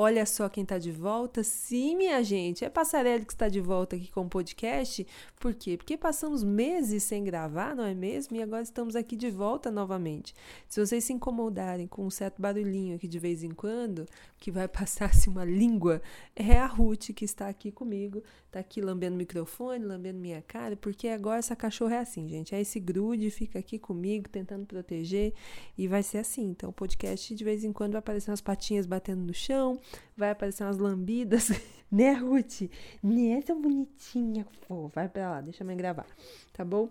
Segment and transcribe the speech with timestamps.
[0.00, 1.42] Olha só quem está de volta.
[1.42, 5.04] Sim, minha gente, é Passarelli que está de volta aqui com o podcast.
[5.40, 5.76] Por quê?
[5.76, 8.36] Porque passamos meses sem gravar, não é mesmo?
[8.36, 10.36] E agora estamos aqui de volta novamente.
[10.68, 14.06] Se vocês se incomodarem com um certo barulhinho aqui de vez em quando,
[14.38, 16.00] que vai passar-se uma língua,
[16.36, 20.76] é a Ruth que está aqui comigo, está aqui lambendo o microfone, lambendo minha cara,
[20.76, 22.54] porque agora essa cachorra é assim, gente.
[22.54, 25.34] É esse grude, fica aqui comigo, tentando proteger,
[25.76, 26.50] e vai ser assim.
[26.50, 29.76] Então, o podcast de vez em quando vai aparecer umas patinhas batendo no chão,
[30.16, 31.48] vai aparecer umas lambidas,
[31.90, 32.62] né, Ruth?
[33.02, 36.06] Né, essa bonitinha, pô, vai pra lá, deixa eu me gravar,
[36.52, 36.88] tá bom?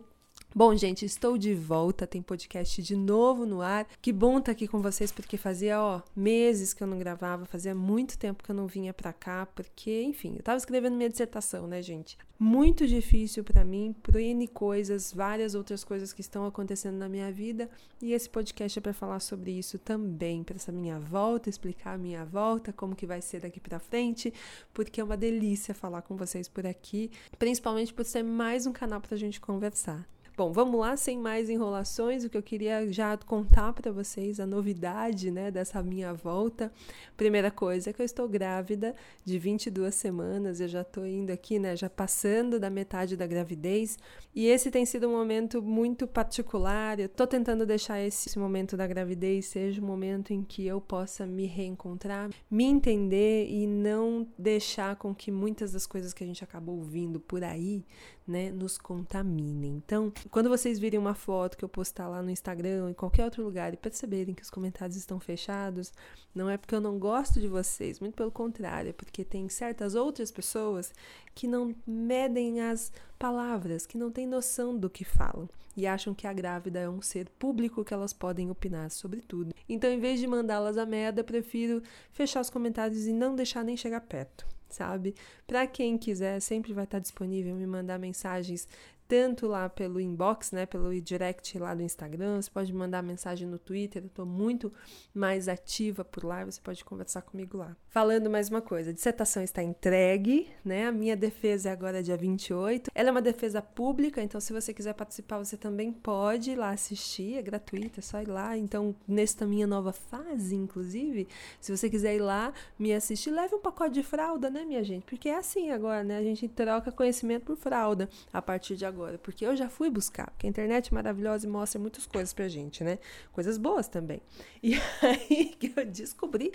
[0.56, 3.86] Bom, gente, estou de volta, tem podcast de novo no ar.
[4.02, 7.46] Que bom estar tá aqui com vocês, porque fazia, ó, meses que eu não gravava,
[7.46, 11.10] fazia muito tempo que eu não vinha pra cá, porque, enfim, eu tava escrevendo minha
[11.10, 12.18] dissertação, né, gente?
[12.40, 17.32] Muito difícil para mim, por N coisas, várias outras coisas que estão acontecendo na minha
[17.32, 17.70] vida,
[18.02, 21.98] e esse podcast é para falar sobre isso também, para essa minha volta, explicar a
[22.00, 24.34] minha volta, como que vai ser daqui para frente,
[24.74, 29.02] porque é uma delícia falar com vocês por aqui, principalmente por ser mais um canal
[29.02, 30.08] pra gente conversar.
[30.38, 34.46] Bom, vamos lá, sem mais enrolações, o que eu queria já contar para vocês, a
[34.46, 36.72] novidade, né, dessa minha volta.
[37.18, 38.94] Primeira coisa é que eu estou grávida
[39.26, 43.98] de 22 semanas, eu já estou indo aqui, né, já passando da metade da gravidez,
[44.36, 47.00] e esse tem sido um momento muito particular.
[47.00, 51.26] Eu estou tentando deixar esse momento da gravidez seja um momento em que eu possa
[51.26, 56.44] me reencontrar, me entender e não deixar com que muitas das coisas que a gente
[56.44, 57.84] acabou ouvindo por aí,
[58.28, 59.78] né, nos contaminem.
[59.78, 63.44] Então, quando vocês virem uma foto que eu postar lá no Instagram em qualquer outro
[63.44, 65.94] lugar e perceberem que os comentários estão fechados,
[66.36, 69.96] não é porque eu não gosto de vocês, muito pelo contrário, é porque tem certas
[69.96, 70.94] outras pessoas
[71.34, 76.26] que não medem as palavras, que não têm noção do que falam e acham que
[76.26, 79.54] a grávida é um ser público que elas podem opinar sobre tudo.
[79.70, 83.78] Então, em vez de mandá-las a merda, prefiro fechar os comentários e não deixar nem
[83.78, 85.16] chegar perto sabe?
[85.46, 88.68] Para quem quiser, sempre vai estar disponível me mandar mensagens
[89.08, 93.58] tanto lá pelo inbox, né, pelo direct lá do Instagram, você pode mandar mensagem no
[93.58, 94.72] Twitter, eu estou muito
[95.14, 97.76] mais ativa por lá, você pode conversar comigo lá.
[97.88, 102.18] Falando mais uma coisa, a dissertação está entregue, né, a minha defesa é agora dia
[102.18, 106.56] 28, ela é uma defesa pública, então se você quiser participar, você também pode ir
[106.56, 111.28] lá assistir, é gratuita, é só ir lá, então nesta minha nova fase, inclusive,
[111.62, 115.06] se você quiser ir lá me assistir, leve um pacote de fralda, né, minha gente,
[115.06, 118.97] porque é assim agora, né, a gente troca conhecimento por fralda a partir de agora
[118.98, 122.34] agora, porque eu já fui buscar, porque a internet é maravilhosa e mostra muitas coisas
[122.34, 122.98] pra gente, né?
[123.32, 124.22] Coisas boas também.
[124.64, 126.52] E aí que eu descobri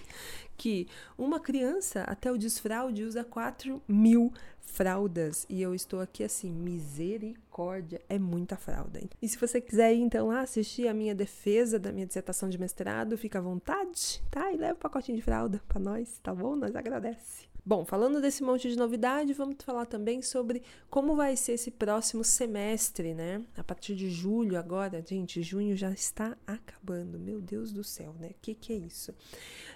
[0.57, 5.47] que uma criança até o desfraude usa 4 mil fraldas.
[5.49, 9.01] E eu estou aqui assim, misericórdia, é muita fralda.
[9.21, 12.59] E se você quiser ir então lá assistir a minha defesa da minha dissertação de
[12.59, 14.53] mestrado, fica à vontade, tá?
[14.53, 16.57] E leva um pacotinho de fralda para nós, tá bom?
[16.57, 17.52] Nós agradece.
[17.65, 22.25] Bom, falando desse monte de novidade, vamos falar também sobre como vai ser esse próximo
[22.25, 23.41] semestre, né?
[23.57, 27.21] A partir de julho agora, gente, junho já está acabando.
[27.21, 28.31] Meu Deus do céu, né?
[28.31, 29.15] O que, que é isso?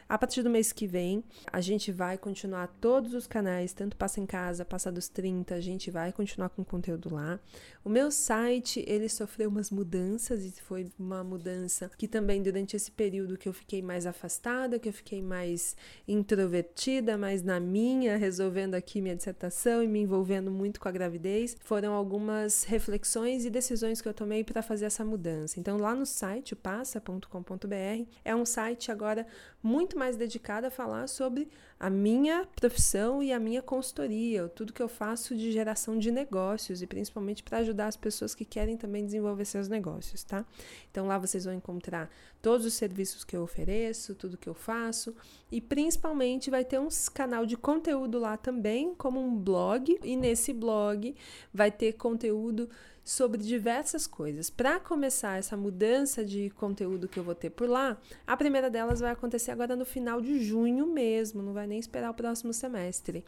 [0.08, 4.20] A partir do mês que vem, a gente vai continuar todos os canais, tanto Passa
[4.20, 7.40] em Casa, Passa dos 30, a gente vai continuar com conteúdo lá.
[7.84, 12.90] O meu site, ele sofreu umas mudanças e foi uma mudança que também durante esse
[12.90, 15.76] período que eu fiquei mais afastada, que eu fiquei mais
[16.06, 17.75] introvertida, mais na minha,
[18.18, 23.50] resolvendo aqui minha dissertação e me envolvendo muito com a gravidez, foram algumas reflexões e
[23.50, 25.60] decisões que eu tomei para fazer essa mudança.
[25.60, 29.26] Então lá no site passa.com.br é um site agora
[29.62, 31.48] muito mais dedicada a falar sobre
[31.78, 36.80] a minha profissão e a minha consultoria, tudo que eu faço de geração de negócios
[36.80, 40.44] e principalmente para ajudar as pessoas que querem também desenvolver seus negócios, tá?
[40.90, 42.10] Então lá vocês vão encontrar
[42.40, 45.14] todos os serviços que eu ofereço, tudo que eu faço
[45.52, 50.54] e principalmente vai ter um canal de conteúdo lá também, como um blog, e nesse
[50.54, 51.14] blog
[51.52, 52.70] vai ter conteúdo
[53.06, 54.50] sobre diversas coisas.
[54.50, 57.96] Para começar essa mudança de conteúdo que eu vou ter por lá,
[58.26, 62.10] a primeira delas vai acontecer agora no final de junho mesmo, não vai nem esperar
[62.10, 63.24] o próximo semestre.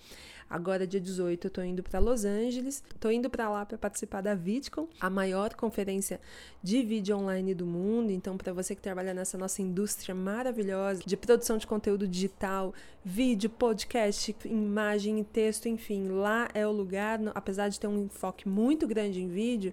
[0.50, 4.22] Agora, dia 18, eu tô indo para Los Angeles, tô indo para lá para participar
[4.22, 6.18] da VidCon, a maior conferência
[6.62, 8.10] de vídeo online do mundo.
[8.10, 12.72] Então, para você que trabalha nessa nossa indústria maravilhosa de produção de conteúdo digital,
[13.04, 18.88] vídeo, podcast, imagem texto, enfim, lá é o lugar, apesar de ter um enfoque muito
[18.88, 19.67] grande em vídeo,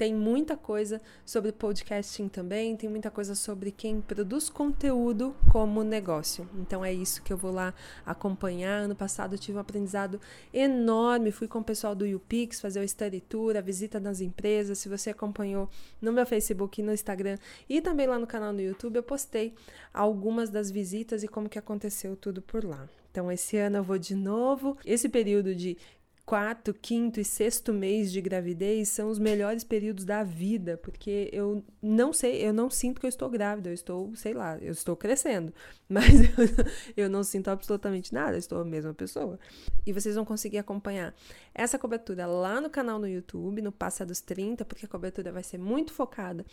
[0.00, 6.48] tem muita coisa sobre podcasting também, tem muita coisa sobre quem produz conteúdo como negócio.
[6.54, 7.74] Então é isso que eu vou lá
[8.06, 8.84] acompanhar.
[8.84, 10.18] Ano passado tive um aprendizado
[10.54, 14.78] enorme, fui com o pessoal do UPix fazer o study tour, a visita nas empresas.
[14.78, 15.68] Se você acompanhou
[16.00, 17.36] no meu Facebook no Instagram
[17.68, 19.52] e também lá no canal no YouTube, eu postei
[19.92, 23.98] algumas das visitas e como que aconteceu tudo por lá Então, esse ano eu vou
[23.98, 24.78] de novo.
[24.82, 25.76] Esse período de
[26.30, 31.60] quarto, quinto e sexto mês de gravidez são os melhores períodos da vida, porque eu
[31.82, 34.94] não sei, eu não sinto que eu estou grávida, eu estou, sei lá, eu estou
[34.94, 35.52] crescendo,
[35.90, 36.64] mas eu,
[36.96, 39.40] eu não sinto absolutamente nada, eu estou a mesma pessoa.
[39.84, 41.12] E vocês vão conseguir acompanhar
[41.52, 45.42] essa cobertura lá no canal no YouTube, no Passa dos 30, porque a cobertura vai
[45.42, 46.46] ser muito focada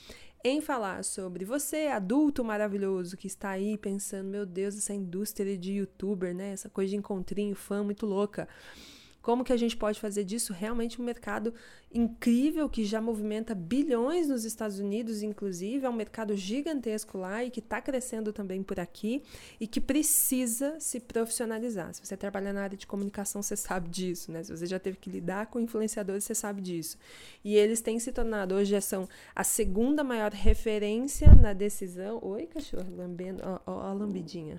[0.44, 5.73] em falar sobre você, adulto maravilhoso que está aí pensando, meu Deus, essa indústria de
[5.73, 6.53] youtuber, né?
[6.53, 8.47] Essa coisa de encontrinho, fã muito louca.
[9.27, 11.53] Como que a gente pode fazer disso realmente um mercado
[11.94, 17.51] incrível que já movimenta bilhões nos Estados Unidos, inclusive, é um mercado gigantesco lá e
[17.51, 19.21] que está crescendo também por aqui
[19.59, 21.94] e que precisa se profissionalizar.
[21.94, 24.44] Se você trabalha na área de comunicação, você sabe disso, né?
[24.44, 26.97] Se você já teve que lidar com influenciadores, você sabe disso.
[27.44, 32.18] E eles têm se tornado, hoje já são a segunda maior referência na decisão.
[32.21, 34.57] Oi, cachorro, lambendo, ó, ó, a lambidinha.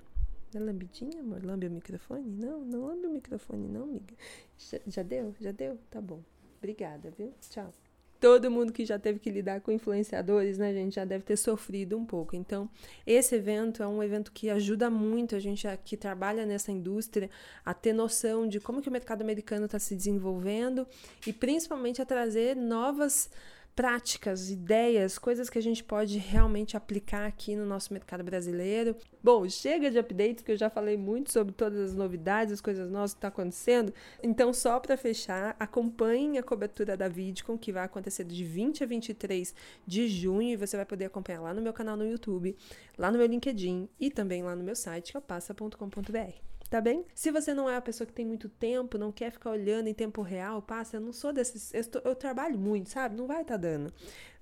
[0.53, 1.45] É lambidinha, amor?
[1.45, 2.27] Lambe o microfone?
[2.27, 4.15] Não, não lambe o microfone, não, amiga.
[4.57, 5.35] Já, já deu?
[5.39, 5.77] Já deu?
[5.91, 6.21] Tá bom.
[6.57, 7.33] Obrigada, viu?
[7.49, 7.71] Tchau.
[8.19, 11.97] Todo mundo que já teve que lidar com influenciadores, né, gente, já deve ter sofrido
[11.97, 12.35] um pouco.
[12.35, 12.69] Então,
[13.07, 17.29] esse evento é um evento que ajuda muito a gente que trabalha nessa indústria
[17.63, 20.85] a ter noção de como que o mercado americano está se desenvolvendo
[21.25, 23.29] e principalmente a trazer novas
[23.79, 28.93] práticas, ideias, coisas que a gente pode realmente aplicar aqui no nosso mercado brasileiro.
[29.23, 32.91] Bom, chega de updates, que eu já falei muito sobre todas as novidades, as coisas
[32.91, 33.93] novas que estão tá acontecendo.
[34.21, 38.85] Então, só para fechar, acompanhem a cobertura da VidCon, que vai acontecer de 20 a
[38.85, 39.55] 23
[39.87, 42.57] de junho, e você vai poder acompanhar lá no meu canal no YouTube,
[42.97, 47.05] lá no meu LinkedIn e também lá no meu site, que é passa.com.br tá bem?
[47.15, 49.93] Se você não é a pessoa que tem muito tempo, não quer ficar olhando em
[49.93, 53.15] tempo real, passa, eu não sou desses, eu, estou, eu trabalho muito, sabe?
[53.15, 53.91] Não vai tá dando.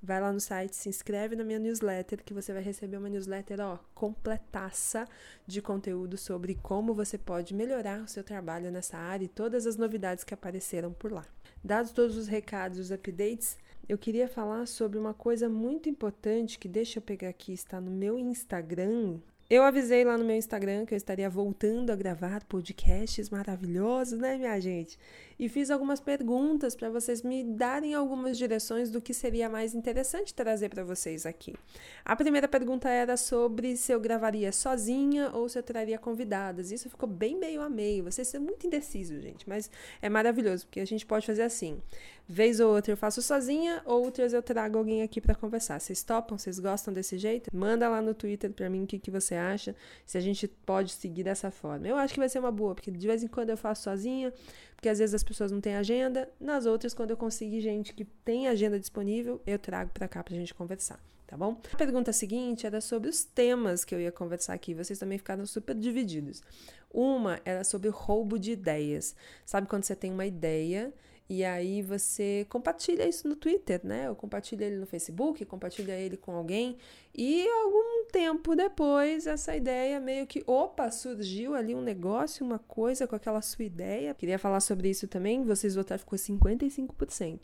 [0.03, 3.59] Vai lá no site, se inscreve na minha newsletter, que você vai receber uma newsletter,
[3.61, 5.07] ó, completaça
[5.45, 9.77] de conteúdo sobre como você pode melhorar o seu trabalho nessa área e todas as
[9.77, 11.25] novidades que apareceram por lá.
[11.63, 13.57] Dados todos os recados, os updates,
[13.89, 17.89] eu queria falar sobre uma coisa muito importante que deixa eu pegar aqui, está no
[17.89, 23.29] meu Instagram, eu avisei lá no meu Instagram que eu estaria voltando a gravar podcasts
[23.29, 24.99] maravilhosos, né, minha gente?
[25.39, 30.33] E fiz algumas perguntas para vocês me darem algumas direções do que seria mais interessante
[30.33, 31.53] trazer para vocês aqui.
[32.03, 36.71] A primeira pergunta era sobre se eu gravaria sozinha ou se eu traria convidadas.
[36.71, 38.03] Isso ficou bem meio a meio.
[38.03, 39.71] Vocês são muito indecisos, gente, mas
[40.01, 41.79] é maravilhoso porque a gente pode fazer assim.
[42.29, 45.79] Vez ou outra eu faço sozinha, outras eu trago alguém aqui para conversar.
[45.79, 46.37] Vocês topam?
[46.37, 47.49] Vocês gostam desse jeito?
[47.55, 49.73] Manda lá no Twitter para mim o que, que você acha,
[50.05, 51.87] se a gente pode seguir dessa forma.
[51.87, 54.33] Eu acho que vai ser uma boa, porque de vez em quando eu faço sozinha,
[54.75, 56.29] porque às vezes as pessoas não têm agenda.
[56.37, 60.35] Nas outras, quando eu conseguir gente que tem agenda disponível, eu trago para cá pra
[60.35, 61.59] gente conversar tá bom?
[61.73, 64.73] A pergunta seguinte era sobre os temas que eu ia conversar aqui.
[64.73, 66.41] Vocês também ficaram super divididos.
[66.89, 69.13] Uma era sobre roubo de ideias.
[69.45, 70.93] Sabe quando você tem uma ideia
[71.29, 74.09] e aí você compartilha isso no Twitter, né?
[74.09, 76.77] Ou compartilha ele no Facebook, compartilha ele com alguém.
[77.17, 83.07] E algum tempo depois, essa ideia meio que, opa, surgiu ali um negócio, uma coisa
[83.07, 84.13] com aquela sua ideia.
[84.13, 85.43] Queria falar sobre isso também.
[85.43, 87.39] Vocês votaram, ficou 55%.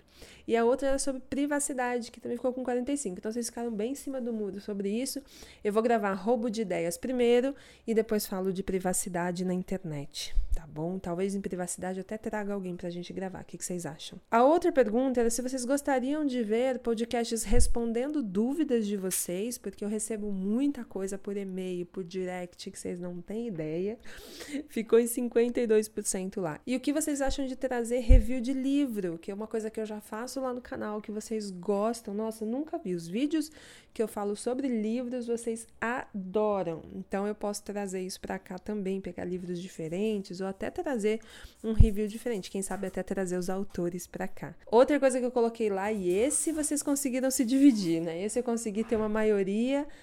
[0.48, 3.18] E a outra era sobre privacidade, que também ficou com 45%.
[3.18, 5.24] Então vocês ficaram bem em cima do muro sobre isso.
[5.64, 7.56] Eu vou gravar roubo de ideias primeiro
[7.88, 11.00] e depois falo de privacidade na internet tá bom?
[11.00, 13.42] Talvez em privacidade eu até traga alguém pra gente gravar.
[13.42, 14.20] O que, que vocês acham?
[14.30, 19.84] A outra pergunta era se vocês gostariam de ver podcasts respondendo dúvidas de vocês, porque
[19.84, 23.98] eu recebo muita coisa por e-mail, por direct, que vocês não têm ideia.
[24.68, 26.60] Ficou em 52% lá.
[26.68, 29.80] E o que vocês acham de trazer review de livro, que é uma coisa que
[29.80, 32.14] eu já faço lá no canal, que vocês gostam?
[32.14, 32.94] Nossa, nunca vi.
[32.94, 33.50] Os vídeos
[33.94, 36.82] que eu falo sobre livros, vocês adoram.
[36.94, 41.22] Então eu posso trazer isso para cá também, pegar livros diferentes ou até trazer
[41.64, 44.56] um review diferente, quem sabe até trazer os autores para cá.
[44.66, 48.24] Outra coisa que eu coloquei lá e esse vocês conseguiram se dividir, né?
[48.24, 49.53] Esse eu consegui ter uma maioria,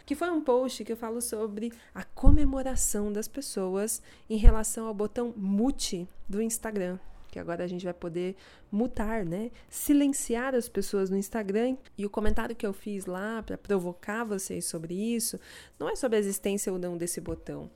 [0.07, 4.95] que foi um post que eu falo sobre a comemoração das pessoas em relação ao
[4.95, 6.99] botão mute do Instagram
[7.31, 8.35] que agora a gente vai poder
[8.71, 9.51] mutar, né?
[9.69, 11.77] Silenciar as pessoas no Instagram.
[11.97, 15.39] E o comentário que eu fiz lá para provocar vocês sobre isso
[15.79, 17.71] não é sobre a existência ou não desse botão,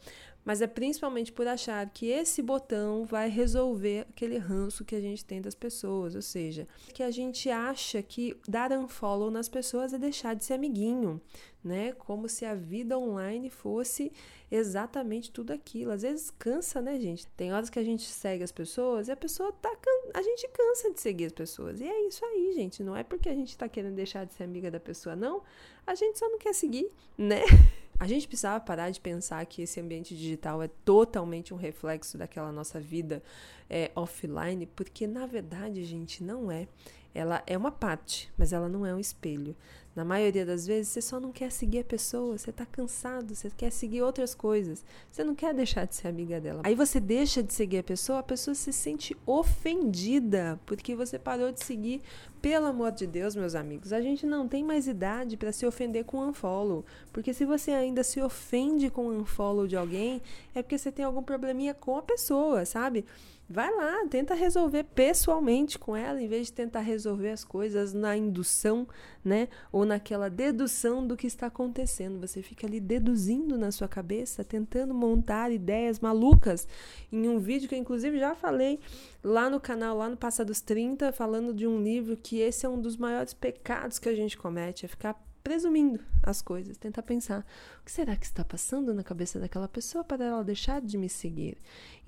[0.44, 5.24] mas é principalmente por achar que esse botão vai resolver aquele ranço que a gente
[5.24, 9.98] tem das pessoas, ou seja, que a gente acha que dar unfollow nas pessoas é
[9.98, 11.20] deixar de ser amiguinho,
[11.62, 11.92] né?
[11.92, 14.12] Como se a vida online fosse
[14.50, 15.90] exatamente tudo aquilo.
[15.90, 17.26] Às vezes cansa, né, gente?
[17.28, 20.10] Tem horas que a gente segue as pessoas e a pessoa tá can...
[20.12, 21.80] a gente cansa de seguir as pessoas.
[21.80, 24.44] E é isso aí, gente, não é porque a gente tá querendo deixar de ser
[24.44, 25.42] amiga da pessoa, não.
[25.86, 27.42] A gente só não quer seguir, né?
[27.98, 32.50] A gente precisava parar de pensar que esse ambiente digital é totalmente um reflexo daquela
[32.50, 33.22] nossa vida
[33.70, 36.66] é, offline, porque na verdade, gente, não é.
[37.14, 39.54] Ela é uma parte, mas ela não é um espelho.
[39.94, 43.48] Na maioria das vezes, você só não quer seguir a pessoa, você tá cansado, você
[43.56, 44.84] quer seguir outras coisas.
[45.08, 46.62] Você não quer deixar de ser amiga dela.
[46.64, 51.52] Aí você deixa de seguir a pessoa, a pessoa se sente ofendida porque você parou
[51.52, 52.02] de seguir.
[52.42, 56.04] Pelo amor de Deus, meus amigos, a gente não tem mais idade para se ofender
[56.04, 56.84] com unfollow.
[57.12, 60.20] Porque se você ainda se ofende com unfollow de alguém,
[60.54, 63.04] é porque você tem algum probleminha com a pessoa, sabe?
[63.48, 68.16] Vai lá, tenta resolver pessoalmente com ela, em vez de tentar resolver as coisas na
[68.16, 68.88] indução,
[69.22, 69.48] né?
[69.70, 72.18] Ou naquela dedução do que está acontecendo.
[72.26, 76.66] Você fica ali deduzindo na sua cabeça, tentando montar ideias malucas.
[77.12, 78.80] Em um vídeo que eu, inclusive, já falei
[79.22, 82.80] lá no canal, lá no Passados 30, falando de um livro que esse é um
[82.80, 87.46] dos maiores pecados que a gente comete, é ficar presumindo as coisas, tentar pensar
[87.80, 91.08] o que será que está passando na cabeça daquela pessoa para ela deixar de me
[91.08, 91.58] seguir.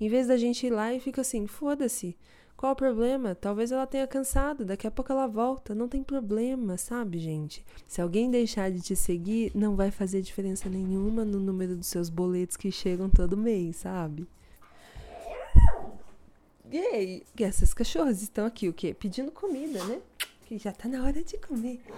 [0.01, 2.17] Em vez da gente ir lá e fica assim, foda-se,
[2.57, 3.35] qual o problema?
[3.35, 7.63] Talvez ela tenha cansado, daqui a pouco ela volta, não tem problema, sabe, gente?
[7.85, 12.09] Se alguém deixar de te seguir, não vai fazer diferença nenhuma no número dos seus
[12.09, 14.27] boletos que chegam todo mês, sabe?
[16.71, 18.95] E aí, essas cachorras estão aqui o quê?
[18.95, 20.01] Pedindo comida, né?
[20.47, 21.81] Que já tá na hora de comer.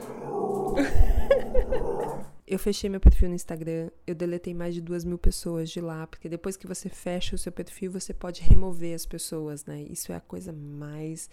[2.48, 6.08] eu fechei meu perfil no Instagram, eu deletei mais de duas mil pessoas de lá,
[6.08, 9.84] porque depois que você fecha o seu perfil, você pode remover as pessoas, né?
[9.84, 11.30] Isso é a coisa mais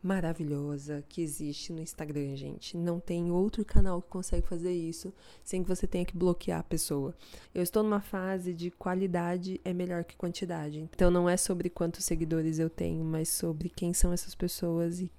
[0.00, 2.76] maravilhosa que existe no Instagram, gente.
[2.76, 5.12] Não tem outro canal que consegue fazer isso
[5.42, 7.16] sem que você tenha que bloquear a pessoa.
[7.52, 10.88] Eu estou numa fase de qualidade é melhor que quantidade.
[10.94, 15.10] Então não é sobre quantos seguidores eu tenho, mas sobre quem são essas pessoas e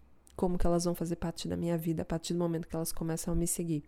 [0.41, 2.91] como que elas vão fazer parte da minha vida a partir do momento que elas
[2.91, 3.83] começam a me seguir.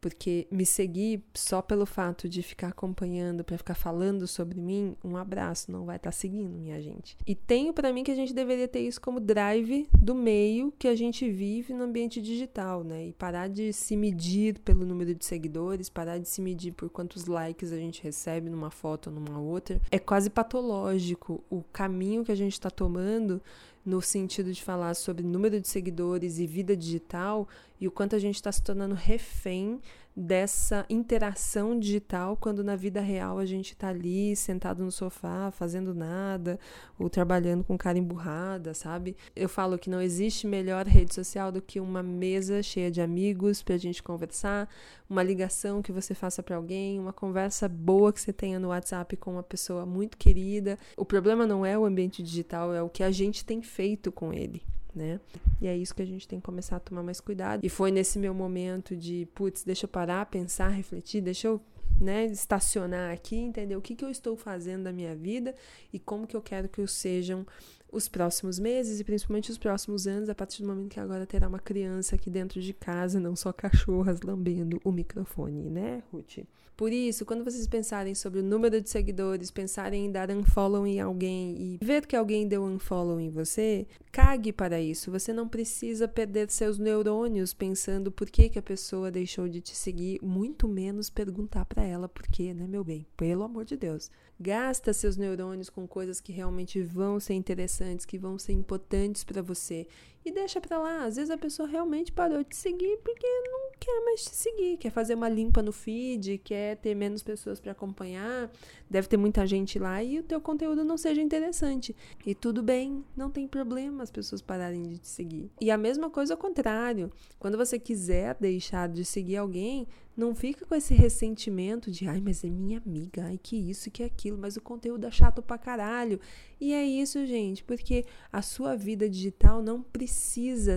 [0.00, 5.16] Porque me seguir só pelo fato de ficar acompanhando, para ficar falando sobre mim, um
[5.16, 7.16] abraço, não vai estar tá seguindo, minha gente.
[7.24, 10.88] E tenho para mim que a gente deveria ter isso como drive do meio que
[10.88, 13.06] a gente vive no ambiente digital, né?
[13.06, 17.26] E parar de se medir pelo número de seguidores, parar de se medir por quantos
[17.26, 19.80] likes a gente recebe numa foto ou numa outra.
[19.88, 23.40] É quase patológico o caminho que a gente está tomando
[23.86, 27.48] no sentido de falar sobre número de seguidores e vida digital
[27.80, 29.80] e o quanto a gente está se tornando refém
[30.16, 35.94] dessa interação digital quando na vida real a gente está ali sentado no sofá fazendo
[35.94, 36.58] nada
[36.98, 39.14] ou trabalhando com cara emburrada, sabe?
[39.34, 43.62] Eu falo que não existe melhor rede social do que uma mesa cheia de amigos
[43.62, 44.70] para a gente conversar,
[45.08, 49.16] uma ligação que você faça para alguém, uma conversa boa que você tenha no WhatsApp
[49.18, 50.78] com uma pessoa muito querida.
[50.96, 54.32] O problema não é o ambiente digital, é o que a gente tem feito com
[54.32, 54.62] ele
[54.96, 55.20] né?
[55.60, 57.64] E é isso que a gente tem que começar a tomar mais cuidado.
[57.64, 61.60] E foi nesse meu momento de, putz, deixa eu parar, pensar, refletir, deixa eu
[62.00, 65.54] né, estacionar aqui, entender o que, que eu estou fazendo da minha vida
[65.92, 67.46] e como que eu quero que eu sejam
[67.90, 71.48] os próximos meses e principalmente os próximos anos, a partir do momento que agora terá
[71.48, 76.38] uma criança aqui dentro de casa, não só cachorras lambendo o microfone, né, Ruth?
[76.76, 81.00] Por isso, quando vocês pensarem sobre o número de seguidores, pensarem em dar unfollow em
[81.00, 85.10] alguém e ver que alguém deu unfollow em você, cague para isso.
[85.10, 89.74] Você não precisa perder seus neurônios pensando por que, que a pessoa deixou de te
[89.74, 93.06] seguir, muito menos perguntar para ela por quê, né, meu bem?
[93.16, 94.10] Pelo amor de Deus.
[94.38, 99.42] Gasta seus neurônios com coisas que realmente vão ser interessantes, que vão ser importantes para
[99.42, 99.86] você
[100.26, 101.04] e deixa para lá.
[101.04, 104.90] Às vezes a pessoa realmente parou de seguir porque não quer mais te seguir, quer
[104.90, 108.50] fazer uma limpa no feed, quer ter menos pessoas para acompanhar,
[108.90, 111.94] deve ter muita gente lá e o teu conteúdo não seja interessante.
[112.26, 115.48] E tudo bem, não tem problema as pessoas pararem de te seguir.
[115.60, 117.12] E a mesma coisa ao contrário.
[117.38, 122.42] Quando você quiser deixar de seguir alguém, não fica com esse ressentimento de, ai, mas
[122.42, 126.18] é minha amiga, ai, que isso, que aquilo, mas o conteúdo é chato pra caralho.
[126.58, 130.15] E é isso, gente, porque a sua vida digital não precisa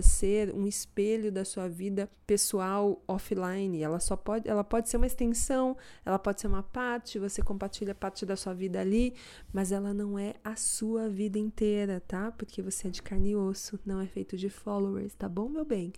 [0.02, 3.82] ser um espelho da sua vida pessoal offline.
[3.82, 7.96] Ela só pode, ela pode ser uma extensão, ela pode ser uma parte, você compartilha
[7.96, 9.14] parte da sua vida ali,
[9.52, 12.32] mas ela não é a sua vida inteira, tá?
[12.32, 15.66] Porque você é de carne e osso, não é feito de followers, tá bom, meu
[15.66, 15.94] bem?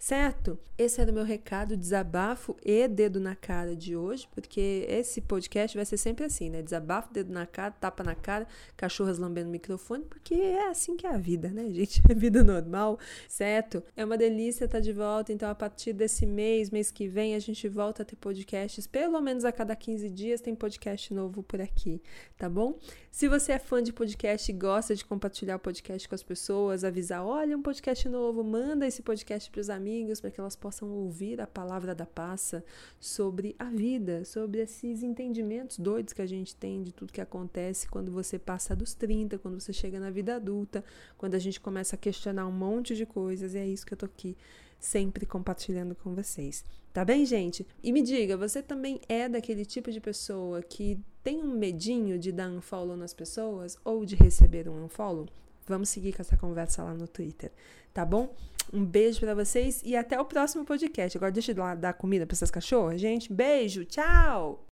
[0.00, 0.58] Certo?
[0.78, 5.76] Esse era o meu recado, desabafo e dedo na cara de hoje, porque esse podcast
[5.76, 6.62] vai ser sempre assim, né?
[6.62, 8.46] Desabafo, dedo na cara, tapa na cara,
[8.78, 12.00] cachorras lambendo o microfone, porque é assim que é a vida, né, gente?
[12.08, 13.82] É vida normal, certo?
[13.94, 17.38] É uma delícia estar de volta, então a partir desse mês, mês que vem, a
[17.38, 21.60] gente volta a ter podcasts, pelo menos a cada 15 dias tem podcast novo por
[21.60, 22.00] aqui,
[22.38, 22.78] tá bom?
[23.10, 26.84] Se você é fã de podcast e gosta de compartilhar o podcast com as pessoas,
[26.84, 29.89] avisar, olha, um podcast novo, manda esse podcast para os amigos
[30.20, 32.64] para que elas possam ouvir a palavra da passa
[32.98, 37.88] sobre a vida, sobre esses entendimentos doidos que a gente tem de tudo que acontece
[37.88, 40.84] quando você passa dos 30, quando você chega na vida adulta,
[41.18, 43.98] quando a gente começa a questionar um monte de coisas, e é isso que eu
[43.98, 44.36] tô aqui
[44.78, 46.64] sempre compartilhando com vocês.
[46.92, 47.66] Tá bem, gente?
[47.82, 52.32] E me diga, você também é daquele tipo de pessoa que tem um medinho de
[52.32, 55.28] dar um follow nas pessoas ou de receber um unfollow?
[55.66, 57.52] Vamos seguir com essa conversa lá no Twitter,
[57.94, 58.34] tá bom?
[58.72, 61.16] Um beijo para vocês e até o próximo podcast.
[61.16, 63.32] Agora deixa eu dar comida para essas cachorras, gente.
[63.32, 64.64] Beijo, tchau!